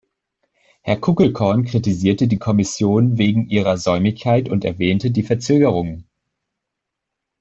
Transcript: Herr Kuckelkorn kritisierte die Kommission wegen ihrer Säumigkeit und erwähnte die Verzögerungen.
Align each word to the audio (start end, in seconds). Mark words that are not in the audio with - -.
Herr 0.81 0.97
Kuckelkorn 0.99 1.63
kritisierte 1.65 2.27
die 2.27 2.39
Kommission 2.39 3.19
wegen 3.19 3.47
ihrer 3.47 3.77
Säumigkeit 3.77 4.49
und 4.49 4.65
erwähnte 4.65 5.11
die 5.11 5.21
Verzögerungen. 5.21 6.09